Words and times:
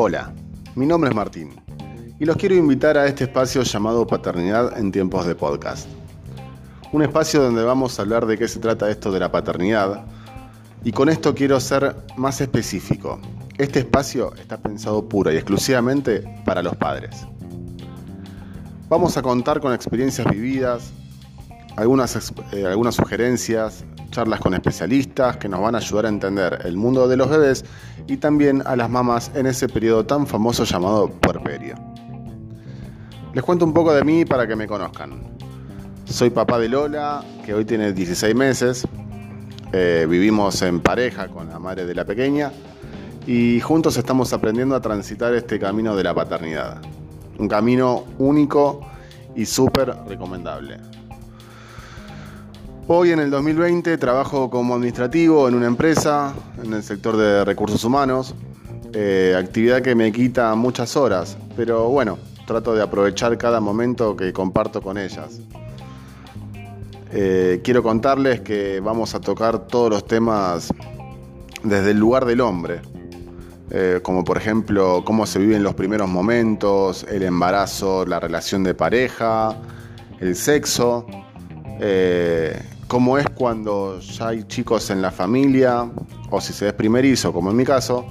Hola, 0.00 0.32
mi 0.76 0.86
nombre 0.86 1.10
es 1.10 1.16
Martín 1.16 1.60
y 2.20 2.24
los 2.24 2.36
quiero 2.36 2.54
invitar 2.54 2.96
a 2.96 3.08
este 3.08 3.24
espacio 3.24 3.64
llamado 3.64 4.06
Paternidad 4.06 4.78
en 4.78 4.92
tiempos 4.92 5.26
de 5.26 5.34
podcast. 5.34 5.88
Un 6.92 7.02
espacio 7.02 7.42
donde 7.42 7.64
vamos 7.64 7.98
a 7.98 8.02
hablar 8.02 8.24
de 8.24 8.38
qué 8.38 8.46
se 8.46 8.60
trata 8.60 8.88
esto 8.88 9.10
de 9.10 9.18
la 9.18 9.32
paternidad 9.32 10.04
y 10.84 10.92
con 10.92 11.08
esto 11.08 11.34
quiero 11.34 11.58
ser 11.58 11.96
más 12.16 12.40
específico. 12.40 13.18
Este 13.58 13.80
espacio 13.80 14.32
está 14.36 14.56
pensado 14.58 15.08
pura 15.08 15.32
y 15.32 15.36
exclusivamente 15.36 16.22
para 16.44 16.62
los 16.62 16.76
padres. 16.76 17.26
Vamos 18.88 19.16
a 19.16 19.22
contar 19.22 19.58
con 19.58 19.74
experiencias 19.74 20.30
vividas, 20.30 20.92
algunas, 21.78 22.32
eh, 22.52 22.66
algunas 22.66 22.96
sugerencias, 22.96 23.84
charlas 24.10 24.40
con 24.40 24.52
especialistas 24.52 25.36
que 25.36 25.48
nos 25.48 25.60
van 25.60 25.76
a 25.76 25.78
ayudar 25.78 26.06
a 26.06 26.08
entender 26.08 26.58
el 26.64 26.76
mundo 26.76 27.06
de 27.06 27.16
los 27.16 27.30
bebés 27.30 27.64
y 28.08 28.16
también 28.16 28.62
a 28.66 28.74
las 28.74 28.90
mamás 28.90 29.30
en 29.34 29.46
ese 29.46 29.68
periodo 29.68 30.04
tan 30.04 30.26
famoso 30.26 30.64
llamado 30.64 31.08
puerperio. 31.08 31.76
Les 33.32 33.44
cuento 33.44 33.64
un 33.64 33.72
poco 33.72 33.92
de 33.92 34.02
mí 34.02 34.24
para 34.24 34.48
que 34.48 34.56
me 34.56 34.66
conozcan. 34.66 35.22
Soy 36.04 36.30
papá 36.30 36.58
de 36.58 36.68
Lola, 36.68 37.22
que 37.46 37.54
hoy 37.54 37.64
tiene 37.64 37.92
16 37.92 38.34
meses. 38.34 38.88
Eh, 39.72 40.04
vivimos 40.10 40.60
en 40.62 40.80
pareja 40.80 41.28
con 41.28 41.48
la 41.48 41.60
madre 41.60 41.86
de 41.86 41.94
la 41.94 42.04
pequeña 42.04 42.50
y 43.24 43.60
juntos 43.60 43.96
estamos 43.98 44.32
aprendiendo 44.32 44.74
a 44.74 44.80
transitar 44.80 45.32
este 45.34 45.60
camino 45.60 45.94
de 45.94 46.02
la 46.02 46.12
paternidad. 46.12 46.80
Un 47.38 47.46
camino 47.46 48.04
único 48.18 48.80
y 49.36 49.46
súper 49.46 49.94
recomendable. 50.08 50.97
Hoy 52.90 53.10
en 53.10 53.18
el 53.18 53.30
2020 53.30 53.98
trabajo 53.98 54.48
como 54.48 54.74
administrativo 54.74 55.46
en 55.46 55.54
una 55.54 55.66
empresa 55.66 56.32
en 56.64 56.72
el 56.72 56.82
sector 56.82 57.18
de 57.18 57.44
recursos 57.44 57.84
humanos, 57.84 58.34
eh, 58.94 59.36
actividad 59.38 59.82
que 59.82 59.94
me 59.94 60.10
quita 60.10 60.54
muchas 60.54 60.96
horas, 60.96 61.36
pero 61.54 61.90
bueno, 61.90 62.16
trato 62.46 62.74
de 62.74 62.80
aprovechar 62.82 63.36
cada 63.36 63.60
momento 63.60 64.16
que 64.16 64.32
comparto 64.32 64.80
con 64.80 64.96
ellas. 64.96 65.38
Eh, 67.12 67.60
quiero 67.62 67.82
contarles 67.82 68.40
que 68.40 68.80
vamos 68.80 69.14
a 69.14 69.20
tocar 69.20 69.66
todos 69.66 69.90
los 69.90 70.06
temas 70.06 70.72
desde 71.62 71.90
el 71.90 71.98
lugar 71.98 72.24
del 72.24 72.40
hombre, 72.40 72.80
eh, 73.70 74.00
como 74.02 74.24
por 74.24 74.38
ejemplo 74.38 75.02
cómo 75.04 75.26
se 75.26 75.38
viven 75.38 75.62
los 75.62 75.74
primeros 75.74 76.08
momentos, 76.08 77.04
el 77.10 77.22
embarazo, 77.22 78.06
la 78.06 78.18
relación 78.18 78.64
de 78.64 78.72
pareja, 78.72 79.54
el 80.20 80.34
sexo 80.34 81.04
cómo 82.88 83.18
es 83.18 83.28
cuando 83.28 84.00
ya 84.00 84.28
hay 84.28 84.44
chicos 84.44 84.90
en 84.90 85.02
la 85.02 85.10
familia, 85.10 85.88
o 86.30 86.40
si 86.40 86.52
se 86.54 86.68
es 86.68 86.72
primerizo, 86.72 87.32
como 87.32 87.50
en 87.50 87.56
mi 87.56 87.64
caso, 87.64 88.06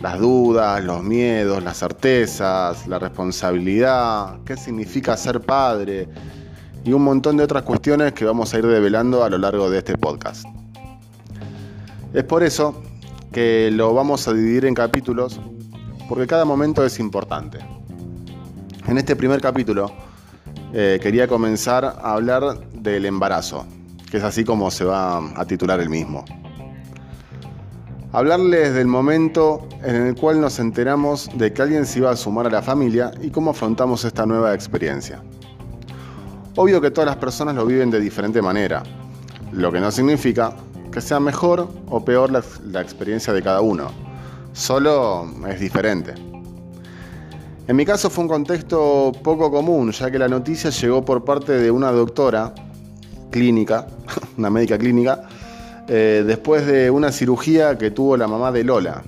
las 0.00 0.18
dudas, 0.18 0.82
los 0.82 1.02
miedos, 1.02 1.62
las 1.62 1.78
certezas, 1.78 2.86
la 2.86 2.98
responsabilidad, 2.98 4.38
qué 4.44 4.56
significa 4.56 5.16
ser 5.16 5.40
padre 5.40 6.08
y 6.84 6.92
un 6.92 7.02
montón 7.02 7.36
de 7.36 7.44
otras 7.44 7.62
cuestiones 7.62 8.12
que 8.12 8.24
vamos 8.24 8.54
a 8.54 8.58
ir 8.58 8.66
develando 8.66 9.24
a 9.24 9.30
lo 9.30 9.38
largo 9.38 9.70
de 9.70 9.78
este 9.78 9.96
podcast. 9.98 10.46
Es 12.14 12.24
por 12.24 12.42
eso 12.42 12.80
que 13.32 13.70
lo 13.72 13.92
vamos 13.94 14.26
a 14.28 14.32
dividir 14.32 14.66
en 14.66 14.74
capítulos, 14.74 15.40
porque 16.08 16.26
cada 16.26 16.44
momento 16.44 16.84
es 16.84 16.98
importante. 16.98 17.58
En 18.86 18.98
este 18.98 19.16
primer 19.16 19.40
capítulo 19.40 19.92
eh, 20.72 20.98
quería 21.02 21.26
comenzar 21.26 21.84
a 21.84 22.12
hablar 22.14 22.68
del 22.72 23.06
embarazo, 23.06 23.66
que 24.12 24.18
es 24.18 24.24
así 24.24 24.44
como 24.44 24.70
se 24.70 24.84
va 24.84 25.16
a 25.36 25.46
titular 25.46 25.80
el 25.80 25.88
mismo. 25.88 26.22
Hablarles 28.12 28.74
del 28.74 28.86
momento 28.86 29.66
en 29.82 30.08
el 30.08 30.14
cual 30.14 30.38
nos 30.38 30.58
enteramos 30.58 31.30
de 31.32 31.54
que 31.54 31.62
alguien 31.62 31.86
se 31.86 32.00
iba 32.00 32.10
a 32.10 32.16
sumar 32.16 32.46
a 32.46 32.50
la 32.50 32.60
familia 32.60 33.10
y 33.22 33.30
cómo 33.30 33.52
afrontamos 33.52 34.04
esta 34.04 34.26
nueva 34.26 34.52
experiencia. 34.52 35.22
Obvio 36.56 36.78
que 36.82 36.90
todas 36.90 37.06
las 37.06 37.16
personas 37.16 37.54
lo 37.54 37.64
viven 37.64 37.90
de 37.90 38.00
diferente 38.00 38.42
manera, 38.42 38.82
lo 39.50 39.72
que 39.72 39.80
no 39.80 39.90
significa 39.90 40.52
que 40.92 41.00
sea 41.00 41.18
mejor 41.18 41.70
o 41.88 42.04
peor 42.04 42.30
la, 42.30 42.42
la 42.66 42.82
experiencia 42.82 43.32
de 43.32 43.42
cada 43.42 43.62
uno, 43.62 43.90
solo 44.52 45.26
es 45.48 45.58
diferente. 45.58 46.12
En 47.66 47.76
mi 47.76 47.86
caso 47.86 48.10
fue 48.10 48.24
un 48.24 48.28
contexto 48.28 49.12
poco 49.22 49.50
común, 49.50 49.90
ya 49.90 50.10
que 50.10 50.18
la 50.18 50.28
noticia 50.28 50.68
llegó 50.68 51.02
por 51.02 51.24
parte 51.24 51.52
de 51.52 51.70
una 51.70 51.90
doctora 51.92 52.52
clínica, 53.32 53.88
una 54.38 54.50
médica 54.50 54.78
clínica, 54.78 55.24
eh, 55.88 56.22
después 56.24 56.64
de 56.64 56.88
una 56.90 57.10
cirugía 57.10 57.76
que 57.76 57.90
tuvo 57.90 58.16
la 58.16 58.28
mamá 58.28 58.52
de 58.52 58.62
Lola, 58.62 59.02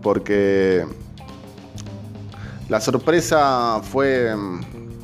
porque 0.00 0.86
la 2.68 2.80
sorpresa 2.80 3.80
fue 3.82 4.32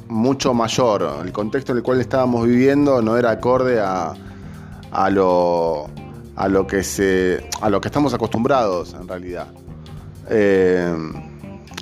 mucho 0.09 0.55
mayor, 0.55 1.22
el 1.25 1.32
contexto 1.32 1.72
en 1.72 1.78
el 1.78 1.84
cual 1.84 2.00
estábamos 2.00 2.47
viviendo 2.47 3.03
no 3.03 3.16
era 3.16 3.32
acorde 3.32 3.81
a, 3.81 4.15
a 4.93 5.11
lo, 5.11 5.87
a 6.37 6.49
lo 6.49 6.66
que 6.66 6.84
se 6.84 7.49
a 7.61 7.69
lo 7.69 7.81
que 7.81 7.88
estamos 7.88 8.15
acostumbrados 8.15 8.94
en 8.94 9.09
realidad. 9.09 9.49
Eh, 10.31 10.94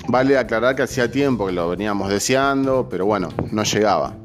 vale 0.07 0.37
aclarar 0.37 0.75
que 0.75 0.83
hacía 0.83 1.11
tiempo 1.11 1.45
que 1.45 1.53
lo 1.53 1.69
veníamos 1.69 2.09
deseando, 2.09 2.87
pero 2.89 3.05
bueno, 3.05 3.29
no 3.51 3.63
llegaba. 3.63 4.15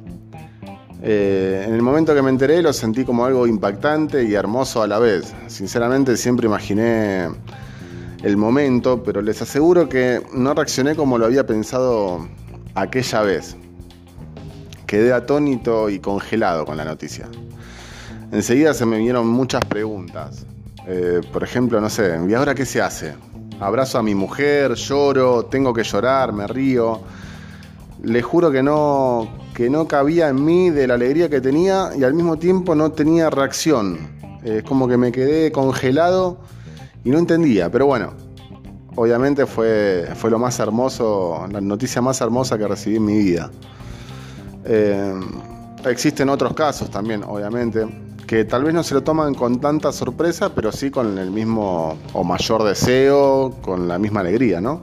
Eh, 1.01 1.65
en 1.67 1.75
el 1.75 1.83
momento 1.83 2.15
que 2.15 2.23
me 2.23 2.31
enteré 2.31 2.61
lo 2.61 2.73
sentí 2.73 3.05
como 3.05 3.25
algo 3.25 3.47
impactante 3.47 4.25
y 4.25 4.35
hermoso 4.35 4.83
a 4.83 4.87
la 4.87 4.99
vez. 4.99 5.33
Sinceramente 5.47 6.17
siempre 6.17 6.47
imaginé 6.47 7.29
el 8.23 8.37
momento, 8.37 9.03
pero 9.03 9.23
les 9.23 9.41
aseguro 9.41 9.89
que 9.89 10.21
no 10.35 10.55
reaccioné 10.55 10.97
como 10.97 11.19
lo 11.19 11.27
había 11.27 11.47
pensado 11.47 12.27
aquella 12.75 13.23
vez. 13.23 13.57
Quedé 14.87 15.13
atónito 15.13 15.89
y 15.89 16.01
congelado 16.01 16.65
con 16.65 16.77
la 16.77 16.85
noticia. 16.85 17.29
Enseguida 18.33 18.75
se 18.75 18.85
me 18.85 18.97
vinieron 18.97 19.29
muchas 19.29 19.65
preguntas. 19.65 20.47
Eh, 20.87 21.21
por 21.33 21.45
ejemplo, 21.45 21.81
no 21.81 21.91
sé, 21.91 22.19
¿y 22.29 22.35
ahora 22.35 22.55
qué 22.55 22.65
se 22.65 22.81
hace? 22.81 23.15
Abrazo 23.61 23.99
a 23.99 24.03
mi 24.03 24.15
mujer, 24.15 24.75
lloro, 24.75 25.45
tengo 25.45 25.73
que 25.73 25.83
llorar, 25.83 26.33
me 26.33 26.47
río. 26.47 27.01
Les 28.03 28.25
juro 28.25 28.51
que 28.51 28.63
no, 28.63 29.29
que 29.59 29.69
no 29.69 29.89
cabía 29.89 30.29
en 30.29 30.45
mí 30.45 30.71
de 30.71 30.87
la 30.87 30.95
alegría 30.95 31.29
que 31.29 31.41
tenía 31.41 31.91
y 31.99 32.05
al 32.05 32.15
mismo 32.15 32.39
tiempo 32.39 32.77
no 32.77 32.93
tenía 32.93 33.29
reacción. 33.29 33.99
Es 34.45 34.63
como 34.63 34.87
que 34.87 34.97
me 34.97 35.11
quedé 35.11 35.51
congelado 35.51 36.39
y 37.03 37.11
no 37.11 37.19
entendía, 37.19 37.69
pero 37.69 37.87
bueno, 37.87 38.13
obviamente 38.95 39.47
fue, 39.47 40.09
fue 40.15 40.31
lo 40.31 40.39
más 40.39 40.61
hermoso, 40.61 41.45
la 41.51 41.61
noticia 41.61 42.01
más 42.01 42.21
hermosa 42.21 42.57
que 42.57 42.69
recibí 42.69 42.99
en 42.99 43.05
mi 43.05 43.19
vida. 43.19 43.51
Eh, 44.65 45.19
existen 45.87 46.29
otros 46.29 46.55
casos 46.55 46.89
también, 46.89 47.25
obviamente, 47.25 47.85
que 48.29 48.45
tal 48.45 48.63
vez 48.63 48.73
no 48.73 48.85
se 48.85 48.95
lo 48.95 49.03
toman 49.03 49.35
con 49.35 49.61
tanta 49.61 49.91
sorpresa, 49.91 50.55
pero 50.55 50.71
sí 50.71 50.93
con 50.93 51.19
el 51.19 51.33
mismo 51.33 51.99
o 52.13 52.23
mayor 52.23 52.63
deseo, 52.63 53.57
con 53.61 53.89
la 53.89 53.99
misma 53.99 54.21
alegría, 54.21 54.61
¿no? 54.61 54.83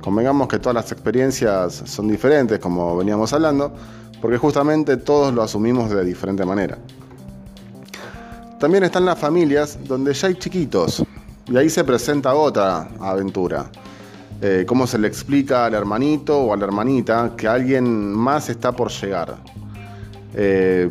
Convengamos 0.00 0.48
que 0.48 0.58
todas 0.58 0.74
las 0.74 0.92
experiencias 0.92 1.82
son 1.84 2.08
diferentes, 2.08 2.58
como 2.58 2.96
veníamos 2.96 3.32
hablando, 3.32 3.72
porque 4.20 4.38
justamente 4.38 4.96
todos 4.96 5.32
lo 5.34 5.42
asumimos 5.42 5.90
de 5.90 6.04
diferente 6.04 6.44
manera. 6.44 6.78
También 8.58 8.84
están 8.84 9.04
las 9.04 9.18
familias 9.18 9.78
donde 9.86 10.12
ya 10.12 10.28
hay 10.28 10.34
chiquitos, 10.34 11.02
y 11.46 11.56
ahí 11.56 11.68
se 11.68 11.84
presenta 11.84 12.34
otra 12.34 12.88
aventura. 13.00 13.70
Eh, 14.42 14.64
cómo 14.66 14.86
se 14.86 14.98
le 14.98 15.06
explica 15.06 15.66
al 15.66 15.74
hermanito 15.74 16.38
o 16.40 16.54
a 16.54 16.56
la 16.56 16.64
hermanita 16.64 17.34
que 17.36 17.46
alguien 17.46 18.12
más 18.14 18.48
está 18.48 18.72
por 18.72 18.90
llegar. 18.90 19.36
Eh, 20.34 20.88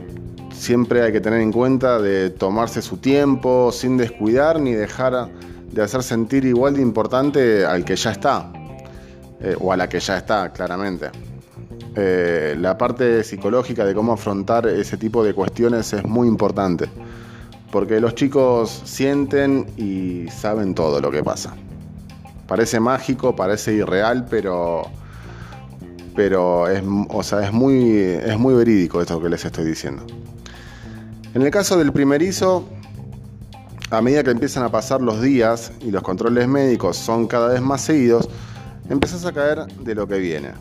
siempre 0.54 1.02
hay 1.02 1.12
que 1.12 1.22
tener 1.22 1.42
en 1.42 1.52
cuenta 1.52 2.00
de 2.00 2.30
tomarse 2.30 2.82
su 2.82 2.98
tiempo 2.98 3.72
sin 3.72 3.98
descuidar 3.98 4.60
ni 4.60 4.74
dejar 4.74 5.30
de 5.72 5.82
hacer 5.82 6.04
sentir 6.04 6.46
igual 6.46 6.76
de 6.76 6.82
importante 6.82 7.66
al 7.66 7.86
que 7.86 7.96
ya 7.96 8.12
está, 8.12 8.52
eh, 9.42 9.56
o 9.60 9.72
a 9.72 9.78
la 9.78 9.88
que 9.88 10.00
ya 10.00 10.18
está, 10.18 10.52
claramente. 10.52 11.10
Eh, 11.96 12.56
la 12.60 12.78
parte 12.78 13.24
psicológica 13.24 13.86
de 13.86 13.96
cómo 13.96 14.14
afrontar 14.14 14.68
ese 14.68 14.98
tipo 14.98 15.24
de 15.24 15.34
cuestiones 15.34 15.92
es 15.94 16.06
muy 16.06 16.28
importante, 16.28 16.90
porque 17.72 18.00
los 18.00 18.16
chicos 18.16 18.82
sienten 18.86 19.66
y 19.78 20.30
saben 20.30 20.76
todo 20.76 21.02
lo 21.02 21.10
que 21.12 21.24
pasa. 21.24 21.56
Parece 22.48 22.80
mágico, 22.80 23.36
parece 23.36 23.74
irreal, 23.74 24.26
pero, 24.30 24.84
pero 26.16 26.68
es, 26.68 26.84
o 27.10 27.24
sea, 27.24 27.46
es, 27.46 27.54
muy, 27.54 28.00
es 28.00 28.38
muy 28.38 28.54
verídico 28.54 29.02
esto 29.02 29.22
que 29.22 29.30
les 29.30 29.46
estoy 29.46 29.66
diciendo. 29.66 30.06
En 31.34 31.44
el 31.44 31.52
caso 31.52 31.78
del 31.78 31.92
primerizo, 31.94 32.68
a 33.92 34.02
medida 34.02 34.24
que 34.24 34.32
empiezan 34.32 34.64
a 34.64 34.70
pasar 34.70 35.02
los 35.02 35.22
días 35.22 35.72
y 35.82 35.92
los 35.92 36.02
controles 36.04 36.48
médicos 36.48 36.98
son 36.98 37.28
cada 37.28 37.50
vez 37.50 37.62
más 37.62 37.82
seguidos, 37.82 38.30
empezás 38.90 39.26
a 39.26 39.32
caer 39.32 39.66
de 39.68 39.96
lo 39.96 40.08
que 40.08 40.18
viene. 40.18 40.52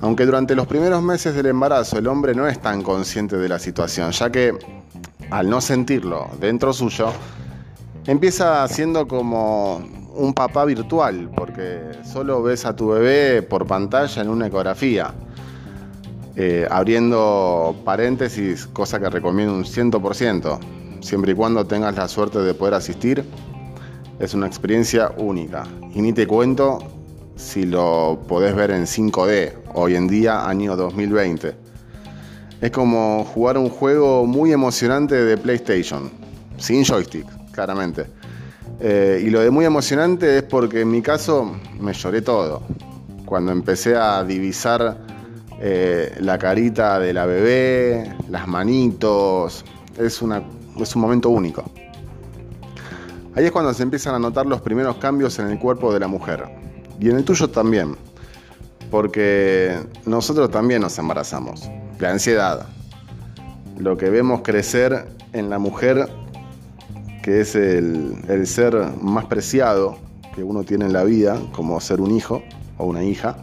Aunque 0.00 0.26
durante 0.26 0.54
los 0.54 0.66
primeros 0.66 1.02
meses 1.02 1.34
del 1.34 1.46
embarazo 1.46 1.98
el 1.98 2.06
hombre 2.06 2.34
no 2.34 2.48
es 2.48 2.60
tan 2.60 2.82
consciente 2.82 3.36
de 3.36 3.48
la 3.48 3.58
situación, 3.58 4.10
ya 4.10 4.30
que 4.30 4.56
al 5.30 5.48
no 5.48 5.60
sentirlo 5.60 6.28
dentro 6.40 6.72
suyo, 6.72 7.12
empieza 8.06 8.66
siendo 8.68 9.06
como 9.06 9.82
un 10.14 10.34
papá 10.34 10.64
virtual, 10.64 11.30
porque 11.34 11.80
solo 12.04 12.42
ves 12.42 12.64
a 12.66 12.76
tu 12.76 12.88
bebé 12.88 13.42
por 13.42 13.66
pantalla 13.66 14.22
en 14.22 14.28
una 14.28 14.46
ecografía. 14.48 15.14
Eh, 16.34 16.66
abriendo 16.70 17.76
paréntesis, 17.84 18.66
cosa 18.66 18.98
que 18.98 19.08
recomiendo 19.10 19.54
un 19.54 19.64
100%, 19.64 20.58
siempre 21.00 21.32
y 21.32 21.34
cuando 21.34 21.66
tengas 21.66 21.94
la 21.96 22.08
suerte 22.08 22.38
de 22.38 22.54
poder 22.54 22.74
asistir, 22.74 23.24
es 24.18 24.34
una 24.34 24.46
experiencia 24.46 25.12
única. 25.16 25.64
Y 25.94 26.00
ni 26.00 26.12
te 26.12 26.26
cuento 26.26 26.78
si 27.42 27.64
lo 27.64 28.20
podés 28.28 28.54
ver 28.54 28.70
en 28.70 28.84
5D, 28.84 29.52
hoy 29.74 29.96
en 29.96 30.06
día, 30.06 30.48
año 30.48 30.76
2020. 30.76 31.54
Es 32.60 32.70
como 32.70 33.24
jugar 33.24 33.58
un 33.58 33.68
juego 33.68 34.24
muy 34.26 34.52
emocionante 34.52 35.16
de 35.16 35.36
PlayStation, 35.36 36.10
sin 36.56 36.84
joystick, 36.84 37.26
claramente. 37.50 38.06
Eh, 38.80 39.24
y 39.26 39.30
lo 39.30 39.40
de 39.40 39.50
muy 39.50 39.64
emocionante 39.64 40.38
es 40.38 40.42
porque 40.44 40.82
en 40.82 40.90
mi 40.90 41.02
caso 41.02 41.56
me 41.80 41.92
lloré 41.92 42.22
todo. 42.22 42.62
Cuando 43.26 43.50
empecé 43.50 43.96
a 43.96 44.22
divisar 44.22 44.98
eh, 45.60 46.14
la 46.20 46.38
carita 46.38 47.00
de 47.00 47.12
la 47.12 47.26
bebé, 47.26 48.16
las 48.30 48.46
manitos, 48.46 49.64
es, 49.98 50.22
una, 50.22 50.42
es 50.78 50.94
un 50.94 51.02
momento 51.02 51.28
único. 51.28 51.64
Ahí 53.34 53.44
es 53.44 53.50
cuando 53.50 53.74
se 53.74 53.82
empiezan 53.82 54.14
a 54.14 54.18
notar 54.20 54.46
los 54.46 54.60
primeros 54.60 54.96
cambios 54.96 55.38
en 55.40 55.48
el 55.48 55.58
cuerpo 55.58 55.92
de 55.92 55.98
la 56.00 56.06
mujer. 56.06 56.62
Y 57.00 57.10
en 57.10 57.16
el 57.16 57.24
tuyo 57.24 57.48
también. 57.50 57.96
Porque 58.90 59.78
nosotros 60.04 60.50
también 60.50 60.82
nos 60.82 60.98
embarazamos. 60.98 61.68
La 61.98 62.10
ansiedad. 62.10 62.66
Lo 63.78 63.96
que 63.96 64.10
vemos 64.10 64.42
crecer 64.42 65.06
en 65.32 65.50
la 65.50 65.58
mujer, 65.58 66.08
que 67.22 67.40
es 67.40 67.54
el, 67.54 68.46
ser 68.46 68.74
más 69.00 69.26
preciado 69.26 69.98
que 70.34 70.42
uno 70.42 70.64
tiene 70.64 70.86
en 70.86 70.92
la 70.92 71.04
vida, 71.04 71.40
como 71.52 71.80
ser 71.80 72.00
un 72.00 72.10
hijo 72.10 72.42
o 72.78 72.86
una 72.86 73.02
hija. 73.02 73.36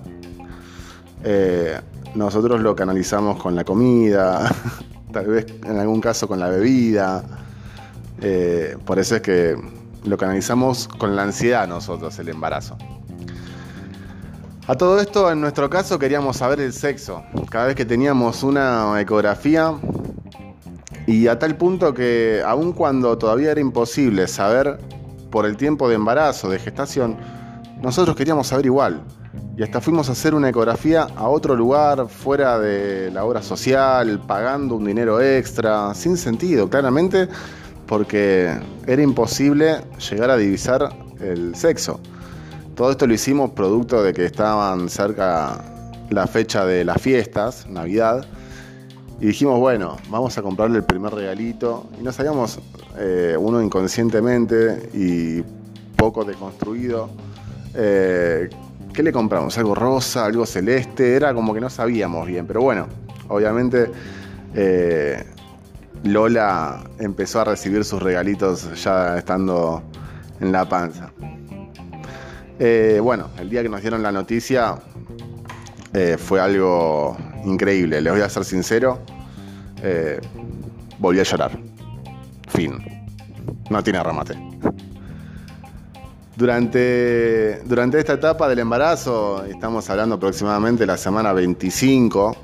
Eh, 1.23 1.79
nosotros 2.15 2.61
lo 2.61 2.75
canalizamos 2.75 3.41
con 3.41 3.55
la 3.55 3.63
comida, 3.63 4.51
tal 5.11 5.27
vez 5.27 5.45
en 5.65 5.77
algún 5.77 6.01
caso 6.01 6.27
con 6.27 6.39
la 6.39 6.49
bebida. 6.49 7.23
Eh, 8.21 8.77
por 8.85 8.99
eso 8.99 9.15
es 9.15 9.21
que 9.21 9.55
lo 10.03 10.17
canalizamos 10.17 10.87
con 10.87 11.15
la 11.15 11.23
ansiedad 11.23 11.67
nosotros, 11.67 12.17
el 12.19 12.29
embarazo. 12.29 12.77
A 14.69 14.75
todo 14.75 14.99
esto, 14.99 15.31
en 15.31 15.41
nuestro 15.41 15.67
caso, 15.67 15.97
queríamos 15.97 16.37
saber 16.37 16.59
el 16.59 16.73
sexo. 16.73 17.23
Cada 17.49 17.65
vez 17.65 17.75
que 17.75 17.85
teníamos 17.85 18.43
una 18.43 19.01
ecografía, 19.01 19.73
y 21.07 21.25
a 21.25 21.39
tal 21.39 21.57
punto 21.57 21.91
que 21.91 22.43
aun 22.45 22.73
cuando 22.73 23.17
todavía 23.17 23.49
era 23.49 23.59
imposible 23.59 24.27
saber 24.27 24.77
por 25.31 25.47
el 25.47 25.57
tiempo 25.57 25.89
de 25.89 25.95
embarazo, 25.95 26.51
de 26.51 26.59
gestación, 26.59 27.17
nosotros 27.81 28.15
queríamos 28.15 28.45
saber 28.45 28.67
igual. 28.67 29.01
Y 29.57 29.63
hasta 29.63 29.81
fuimos 29.81 30.07
a 30.07 30.11
hacer 30.11 30.35
una 30.35 30.49
ecografía 30.49 31.07
a 31.15 31.27
otro 31.29 31.55
lugar, 31.55 32.07
fuera 32.07 32.59
de 32.59 33.09
la 33.09 33.25
obra 33.25 33.41
social, 33.41 34.21
pagando 34.27 34.75
un 34.75 34.85
dinero 34.85 35.19
extra, 35.19 35.95
sin 35.95 36.15
sentido, 36.15 36.69
claramente, 36.69 37.27
porque 37.87 38.55
era 38.85 39.01
imposible 39.01 39.81
llegar 40.11 40.29
a 40.29 40.37
divisar 40.37 40.95
el 41.19 41.55
sexo. 41.55 41.99
Todo 42.79 42.91
esto 42.91 43.07
lo 43.07 43.13
hicimos 43.13 43.51
producto 43.51 44.01
de 44.01 44.13
que 44.13 44.23
estaban 44.23 44.87
cerca 44.87 45.61
la 46.11 46.27
fecha 46.27 46.65
de 46.65 46.85
las 46.85 47.01
fiestas, 47.01 47.67
Navidad, 47.67 48.25
y 49.19 49.25
dijimos, 49.25 49.59
bueno, 49.59 49.97
vamos 50.09 50.37
a 50.37 50.41
comprarle 50.41 50.77
el 50.77 50.85
primer 50.85 51.13
regalito. 51.13 51.89
Y 51.99 52.03
nos 52.03 52.15
sabíamos 52.15 52.57
eh, 52.97 53.35
uno 53.37 53.61
inconscientemente 53.61 54.91
y 54.93 55.43
poco 55.97 56.23
deconstruido. 56.23 57.09
Eh, 57.73 58.49
¿Qué 58.93 59.03
le 59.03 59.11
compramos? 59.11 59.57
¿Algo 59.57 59.75
rosa? 59.75 60.23
¿Algo 60.23 60.45
celeste? 60.45 61.17
Era 61.17 61.33
como 61.33 61.53
que 61.53 61.59
no 61.59 61.69
sabíamos 61.69 62.27
bien, 62.27 62.47
pero 62.47 62.61
bueno, 62.61 62.87
obviamente 63.27 63.91
eh, 64.55 65.21
Lola 66.05 66.81
empezó 66.97 67.41
a 67.41 67.43
recibir 67.43 67.83
sus 67.83 68.01
regalitos 68.01 68.81
ya 68.81 69.17
estando 69.17 69.83
en 70.39 70.53
la 70.53 70.69
panza. 70.69 71.11
Eh, 72.59 72.99
bueno, 73.01 73.29
el 73.39 73.49
día 73.49 73.63
que 73.63 73.69
nos 73.69 73.81
dieron 73.81 74.03
la 74.03 74.11
noticia 74.11 74.77
eh, 75.93 76.17
fue 76.19 76.41
algo 76.41 77.17
increíble, 77.45 78.01
les 78.01 78.11
voy 78.11 78.21
a 78.21 78.29
ser 78.29 78.43
sincero, 78.43 78.99
volví 80.99 81.19
a 81.19 81.23
llorar. 81.23 81.57
Fin. 82.49 82.77
No 83.69 83.83
tiene 83.83 84.03
remate. 84.03 84.37
Durante, 86.35 87.61
durante 87.65 87.99
esta 87.99 88.13
etapa 88.13 88.47
del 88.47 88.59
embarazo, 88.59 89.43
estamos 89.43 89.89
hablando 89.89 90.15
aproximadamente 90.15 90.83
de 90.83 90.87
la 90.87 90.95
semana 90.95 91.33
25, 91.33 92.35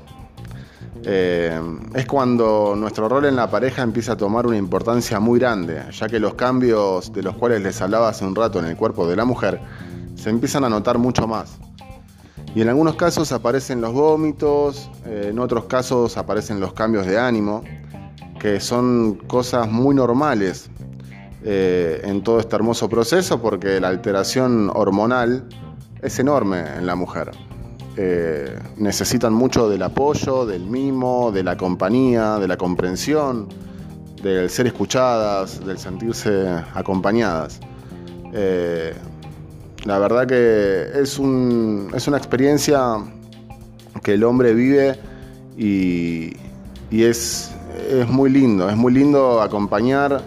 eh, 1.02 1.60
es 1.94 2.04
cuando 2.04 2.74
nuestro 2.76 3.08
rol 3.08 3.24
en 3.24 3.36
la 3.36 3.48
pareja 3.48 3.82
empieza 3.82 4.12
a 4.12 4.16
tomar 4.16 4.46
una 4.46 4.56
importancia 4.56 5.18
muy 5.18 5.38
grande, 5.38 5.82
ya 5.92 6.08
que 6.08 6.20
los 6.20 6.34
cambios 6.34 7.12
de 7.12 7.22
los 7.22 7.36
cuales 7.36 7.62
les 7.62 7.80
hablaba 7.80 8.10
hace 8.10 8.24
un 8.26 8.34
rato 8.34 8.58
en 8.58 8.66
el 8.66 8.76
cuerpo 8.76 9.08
de 9.08 9.16
la 9.16 9.24
mujer 9.24 9.60
se 10.16 10.30
empiezan 10.30 10.64
a 10.64 10.68
notar 10.68 10.98
mucho 10.98 11.26
más. 11.26 11.58
Y 12.54 12.62
en 12.62 12.68
algunos 12.68 12.96
casos 12.96 13.32
aparecen 13.32 13.80
los 13.80 13.92
vómitos, 13.92 14.90
eh, 15.04 15.28
en 15.30 15.38
otros 15.38 15.66
casos 15.66 16.16
aparecen 16.16 16.58
los 16.58 16.72
cambios 16.72 17.06
de 17.06 17.18
ánimo, 17.18 17.62
que 18.40 18.60
son 18.60 19.16
cosas 19.26 19.70
muy 19.70 19.94
normales 19.94 20.70
eh, 21.44 22.00
en 22.04 22.22
todo 22.22 22.40
este 22.40 22.56
hermoso 22.56 22.88
proceso 22.88 23.40
porque 23.40 23.80
la 23.80 23.88
alteración 23.88 24.70
hormonal 24.74 25.44
es 26.02 26.18
enorme 26.18 26.64
en 26.76 26.86
la 26.86 26.96
mujer. 26.96 27.30
Eh, 27.96 28.58
necesitan 28.76 29.32
mucho 29.32 29.68
del 29.68 29.82
apoyo, 29.82 30.44
del 30.44 30.66
mimo, 30.66 31.32
de 31.32 31.42
la 31.42 31.56
compañía, 31.56 32.38
de 32.38 32.48
la 32.48 32.56
comprensión, 32.56 33.48
del 34.22 34.50
ser 34.50 34.66
escuchadas, 34.66 35.64
del 35.64 35.78
sentirse 35.78 36.48
acompañadas. 36.74 37.60
Eh, 38.32 38.94
la 39.86 39.98
verdad 39.98 40.26
que 40.26 41.00
es, 41.00 41.18
es 41.18 41.18
una 42.08 42.16
experiencia 42.16 42.98
que 44.02 44.14
el 44.14 44.24
hombre 44.24 44.52
vive 44.52 44.98
y, 45.56 46.36
es, 46.90 47.52
es 47.90 48.08
muy 48.08 48.30
lindo, 48.30 48.68
es 48.68 48.76
muy 48.76 48.92
lindo 48.92 49.40
acompañar 49.40 50.22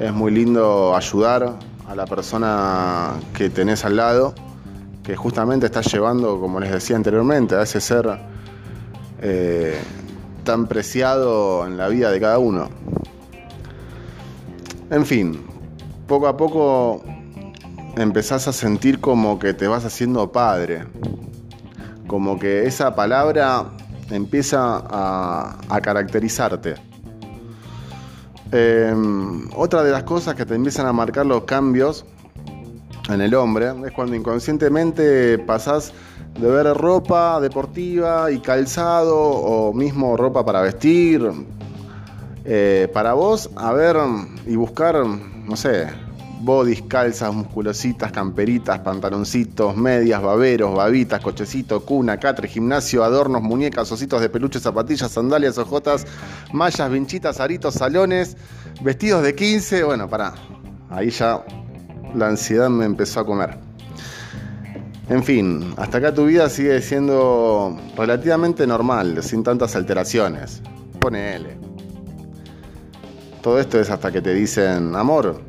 es 0.00 0.14
muy 0.14 0.32
lindo 0.32 0.96
ayudar 0.96 1.58
a 1.86 1.94
la 1.94 2.06
persona 2.06 3.12
que 3.34 3.50
tenés 3.50 3.84
al 3.84 3.96
lado, 3.96 4.34
que 5.02 5.14
justamente 5.14 5.66
estás 5.66 5.92
llevando, 5.92 6.40
como 6.40 6.58
les 6.58 6.70
decía 6.70 6.96
anteriormente, 6.96 7.54
a 7.54 7.62
ese 7.62 7.82
ser 7.82 8.18
eh, 9.20 9.78
tan 10.42 10.66
preciado 10.66 11.66
en 11.66 11.76
la 11.76 11.88
vida 11.88 12.10
de 12.10 12.18
cada 12.18 12.38
uno. 12.38 12.70
En 14.90 15.04
fin, 15.04 15.44
poco 16.06 16.26
a 16.26 16.36
poco 16.36 17.02
empezás 17.96 18.48
a 18.48 18.52
sentir 18.52 19.00
como 19.00 19.38
que 19.38 19.54
te 19.54 19.68
vas 19.68 19.84
haciendo 19.84 20.30
padre, 20.32 20.84
como 22.06 22.38
que 22.38 22.66
esa 22.66 22.94
palabra 22.94 23.66
empieza 24.10 24.82
a, 24.88 25.80
caracterizarte. 25.82 26.74
Em, 28.52 29.48
otra 29.54 29.82
de 29.84 29.92
las 29.92 30.02
cosas 30.02 30.34
que 30.34 30.44
te 30.44 30.54
empiezan 30.54 30.86
a 30.86 30.92
marcar 30.92 31.24
los 31.24 31.44
cambios 31.44 32.04
en 33.08 33.20
el 33.20 33.34
hombre 33.34 33.72
es 33.86 33.92
cuando 33.92 34.16
inconscientemente 34.16 35.38
pasás 35.38 35.92
de 36.38 36.48
ver 36.48 36.66
ropa 36.76 37.40
deportiva 37.40 38.30
y 38.30 38.40
calzado 38.40 39.18
o 39.18 39.72
mismo 39.72 40.16
ropa 40.16 40.44
para 40.44 40.62
vestir 40.62 41.30
eh, 42.44 42.88
para 42.92 43.12
vos 43.12 43.50
a 43.56 43.72
ver 43.72 43.96
y 44.46 44.56
buscar, 44.56 45.04
no 45.04 45.56
sé, 45.56 45.88
bodys, 46.40 46.82
calzas, 46.82 47.34
musculositas, 47.34 48.10
camperitas, 48.12 48.80
pantaloncitos, 48.80 49.76
medias, 49.76 50.20
baberos, 50.22 50.74
babitas, 50.74 51.20
cochecito, 51.20 51.84
cuna, 51.84 52.18
catre, 52.18 52.48
gimnasio, 52.48 53.04
adornos, 53.04 53.42
muñecas, 53.42 53.92
ositos 53.92 54.20
de 54.20 54.28
peluche, 54.28 54.58
zapatillas, 54.58 55.10
sandalias, 55.10 55.58
ojotas, 55.58 56.06
mallas, 56.52 56.90
vinchitas, 56.90 57.40
aritos, 57.40 57.74
salones, 57.74 58.36
vestidos 58.82 59.22
de 59.22 59.34
15. 59.34 59.84
Bueno, 59.84 60.08
para 60.08 60.34
Ahí 60.90 61.10
ya 61.10 61.44
la 62.14 62.28
ansiedad 62.28 62.68
me 62.68 62.84
empezó 62.84 63.20
a 63.20 63.26
comer. 63.26 63.56
En 65.08 65.22
fin, 65.22 65.72
hasta 65.76 65.98
acá 65.98 66.12
tu 66.12 66.26
vida 66.26 66.48
sigue 66.48 66.80
siendo 66.82 67.78
relativamente 67.96 68.66
normal, 68.66 69.22
sin 69.22 69.44
tantas 69.44 69.76
alteraciones. 69.76 70.62
Ponele. 70.98 71.56
Todo 73.40 73.58
esto 73.60 73.80
es 73.80 73.88
hasta 73.88 74.10
que 74.10 74.20
te 74.20 74.34
dicen, 74.34 74.94
amor, 74.96 75.40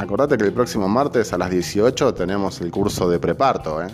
Acordate 0.00 0.38
que 0.38 0.44
el 0.44 0.54
próximo 0.54 0.88
martes 0.88 1.30
a 1.34 1.36
las 1.36 1.50
18 1.50 2.14
tenemos 2.14 2.62
el 2.62 2.70
curso 2.70 3.06
de 3.10 3.18
preparto, 3.18 3.82
¿eh? 3.82 3.88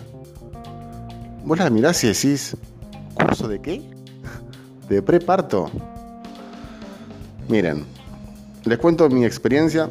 Vos 1.43 1.59
la 1.59 1.69
mirás 1.69 2.01
y 2.05 2.07
decís, 2.07 2.55
¿curso 3.13 3.49
de 3.49 3.59
qué? 3.59 3.81
¿De 4.89 5.01
preparto? 5.01 5.69
Miren, 7.49 7.85
les 8.63 8.77
cuento 8.77 9.09
mi 9.09 9.25
experiencia. 9.25 9.89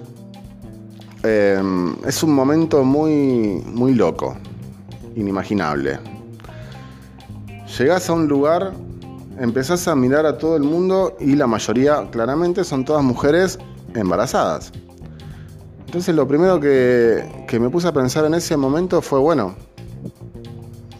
em, 1.23 1.95
es 2.07 2.23
un 2.23 2.33
momento 2.33 2.83
muy, 2.83 3.63
muy 3.67 3.95
loco, 3.95 4.39
inimaginable. 5.17 5.99
Llegás 7.79 8.09
a 8.09 8.15
un 8.15 8.27
lugar, 8.27 8.73
empezás 9.39 9.87
a 9.87 9.95
mirar 9.95 10.25
a 10.25 10.39
todo 10.39 10.57
el 10.57 10.63
mundo 10.63 11.15
y 11.21 11.37
la 11.37 11.47
mayoría 11.47 12.09
claramente 12.11 12.65
son 12.65 12.87
todas 12.87 13.05
mujeres 13.05 13.59
embarazadas. 13.95 14.73
Entonces 15.97 16.15
lo 16.15 16.29
primero 16.29 16.61
que, 16.61 17.47
que 17.49 17.59
me 17.59 17.71
puse 17.71 17.89
a 17.89 17.93
pensar 17.93 18.27
en 18.27 18.35
ese 18.35 18.55
momento 18.59 19.01
fue, 19.01 19.19
bueno, 19.19 19.55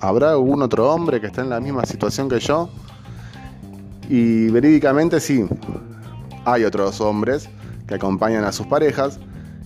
¿habrá 0.01 0.31
algún 0.31 0.63
otro 0.63 0.91
hombre 0.91 1.21
que 1.21 1.27
esté 1.27 1.43
en 1.43 1.51
la 1.51 1.61
misma 1.61 1.85
situación 1.85 2.31
que 2.31 2.41
yo? 2.41 2.71
Y 4.09 4.49
verídicamente 4.49 5.21
sí, 5.21 5.47
hay 6.47 6.65
otros 6.65 7.03
hombres 7.03 7.51
que 7.87 7.97
acompañan 7.97 8.45
a 8.45 8.53
sus 8.53 8.67
parejas. 8.69 9.21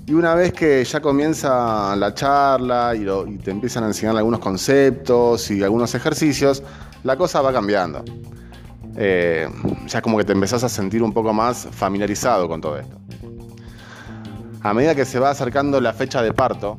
Y 0.05 0.15
una 0.15 0.35
vez 0.35 0.53
que 0.53 0.83
ya 0.83 1.01
comienza 1.01 1.95
la 1.95 2.13
charla 2.13 2.97
y, 2.97 3.39
te 3.39 3.53
empiezan 3.53 3.85
a 3.85 3.87
enseñar 3.87 4.17
algunos 4.17 4.41
conceptos 4.41 5.49
y 5.53 5.63
algunos 5.63 5.95
ejercicios, 5.95 6.65
la 7.05 7.17
cosa 7.17 7.41
va 7.41 7.53
cambiando. 7.53 8.03
Eh, 8.97 9.49
ya 9.87 10.03
como 10.03 10.19
que 10.19 10.25
te 10.25 10.33
empezás 10.33 10.65
a 10.65 10.69
sentir 10.69 11.05
un 11.05 11.13
poco 11.13 11.33
más 11.33 11.69
familiarizado 11.71 12.49
con 12.49 12.61
todo 12.61 12.79
esto. 12.79 12.97
A 14.63 14.75
medida 14.75 14.95
que 14.95 15.07
se 15.07 15.19
va 15.19 15.31
acercando 15.31 15.81
la 15.81 15.95
fecha 15.95 16.23
de 16.23 16.35
parto, 16.35 16.79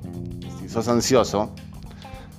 si 0.59 0.69
sos 0.69 0.87
ansioso, 0.87 1.51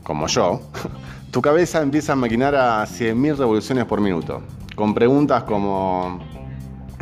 como 0.05 0.29
yo, 0.29 0.61
tu 1.33 1.43
cabeza 1.43 1.83
empieza 1.83 2.13
a 2.13 2.17
maquinar 2.17 2.55
a 2.55 2.85
100.000 2.85 3.37
revoluciones 3.39 3.85
por 3.87 4.01
minuto, 4.01 4.41
con 4.77 4.95
preguntas 4.95 5.43
como, 5.43 6.21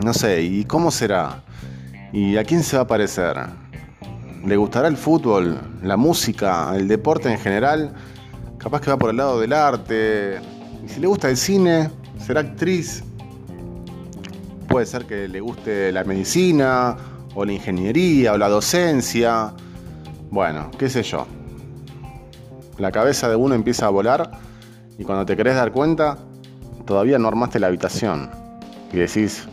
no 0.03 0.15
sé, 0.15 0.41
¿y 0.41 0.65
cómo 0.65 0.91
será? 0.91 1.43
¿Y 2.15 2.39
a 2.39 2.45
quién 2.45 2.63
se 2.63 2.77
va 2.77 2.85
a 2.85 2.87
parecer? 2.87 3.37
¿Le 4.47 4.57
gustará 4.57 4.89
el 4.89 4.97
fútbol, 4.97 5.61
la 5.83 5.99
música, 5.99 6.75
el 6.75 6.89
deporte 6.89 7.31
en 7.31 7.39
general? 7.39 7.93
Capaz 8.57 8.81
que 8.81 8.91
va 8.91 8.97
por 8.97 9.11
el 9.11 9.19
lado 9.19 9.39
del 9.39 9.53
arte. 9.53 10.41
¿Y 10.83 10.89
si 10.89 10.99
le 10.99 11.07
gusta 11.07 11.29
el 11.29 11.37
cine? 11.37 11.91
¿Será 12.19 12.41
actriz? 12.41 13.05
Puede 14.67 14.87
ser 14.87 15.05
que 15.05 15.29
le 15.29 15.41
guste 15.41 15.93
la 15.93 16.05
medicina, 16.05 16.97
o 17.35 17.45
la 17.45 17.53
ingeniería, 17.53 18.33
o 18.33 18.39
la 18.39 18.49
docencia. 18.49 19.53
Bueno, 20.31 20.71
qué 20.79 20.89
sé 20.89 21.03
yo. 21.03 21.27
La 22.79 22.91
cabeza 22.93 23.29
de 23.29 23.37
uno 23.37 23.55
empieza 23.55 23.87
a 23.87 23.91
volar 23.91 24.31
y 24.99 25.05
cuando 25.05 25.27
te 25.27 25.37
querés 25.37 25.55
dar 25.55 25.73
cuenta, 25.73 26.19
todavía 26.87 27.19
no 27.19 27.29
armaste 27.29 27.59
la 27.61 27.69
habitación. 27.69 28.31
Y 28.93 28.97
decís, 28.97 29.47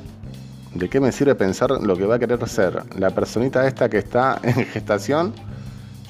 ¿de 0.74 0.90
qué 0.90 1.00
me 1.00 1.12
sirve 1.12 1.36
pensar 1.36 1.72
lo 1.72 1.96
que 1.96 2.06
va 2.06 2.16
a 2.16 2.20
querer 2.20 2.48
ser 2.48 2.84
la 2.98 3.12
personita 3.12 3.68
esta 3.68 3.90
que 3.90 3.98
está 3.98 4.40
en 4.44 4.54
gestación 4.66 5.34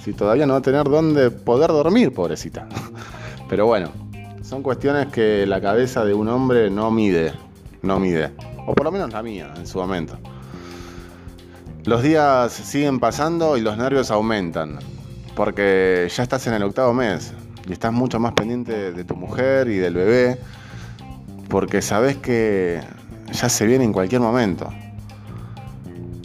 si 0.04 0.14
todavía 0.14 0.46
no 0.46 0.54
va 0.54 0.60
a 0.60 0.62
tener 0.62 0.86
dónde 0.86 1.32
poder 1.32 1.70
dormir, 1.70 2.14
pobrecita? 2.14 2.68
Pero 3.50 3.66
bueno, 3.66 3.92
son 4.42 4.64
cuestiones 4.64 5.08
que 5.08 5.46
la 5.46 5.60
cabeza 5.60 6.06
de 6.06 6.14
un 6.14 6.28
hombre 6.30 6.70
no 6.70 6.92
mide, 6.92 7.34
no 7.82 8.00
mide, 8.00 8.32
o 8.66 8.74
por 8.74 8.86
lo 8.86 8.92
menos 8.92 9.12
la 9.12 9.22
mía 9.22 9.54
en 9.58 9.68
su 9.68 9.78
momento. 9.78 10.18
Los 11.88 12.04
días 12.04 12.52
siguen 12.52 13.00
pasando 13.00 13.56
y 13.56 13.62
los 13.62 13.78
nervios 13.78 14.12
aumentan, 14.12 14.78
porque 15.38 16.12
ya 16.14 16.22
estás 16.22 16.46
en 16.46 16.54
el 16.54 16.64
octavo 16.64 16.94
mes 16.94 17.34
y 17.66 17.72
estás 17.72 17.94
mucho 17.94 18.20
más 18.20 18.34
pendiente 18.34 18.92
de 18.92 19.06
tu 19.06 19.16
mujer 19.16 19.70
y 19.70 19.78
del 19.78 19.94
bebé, 19.94 20.38
porque 21.48 21.82
sabes 21.82 22.18
que 22.18 22.82
ya 23.32 23.48
se 23.48 23.66
viene 23.66 23.86
en 23.86 23.94
cualquier 23.94 24.20
momento. 24.20 24.68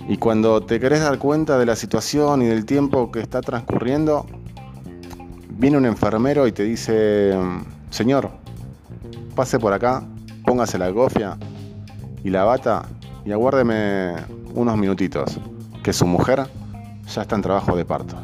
Y 0.08 0.16
cuando 0.16 0.62
te 0.64 0.80
querés 0.80 0.98
dar 0.98 1.18
cuenta 1.20 1.56
de 1.58 1.66
la 1.66 1.76
situación 1.76 2.42
y 2.42 2.46
del 2.46 2.66
tiempo 2.66 3.12
que 3.12 3.20
está 3.20 3.40
transcurriendo, 3.40 4.26
viene 5.48 5.76
un 5.76 5.86
enfermero 5.86 6.48
y 6.48 6.50
te 6.50 6.64
dice, 6.64 7.38
señor, 7.90 8.30
pase 9.36 9.60
por 9.60 9.72
acá, 9.72 10.02
póngase 10.44 10.76
la 10.76 10.88
gofia 10.88 11.38
y 12.24 12.30
la 12.30 12.42
bata 12.42 12.88
y 13.24 13.30
aguárdeme 13.30 14.41
unos 14.54 14.76
minutitos, 14.76 15.38
que 15.82 15.92
su 15.92 16.06
mujer 16.06 16.46
ya 17.14 17.22
está 17.22 17.36
en 17.36 17.42
trabajo 17.42 17.76
de 17.76 17.84
parto. 17.84 18.16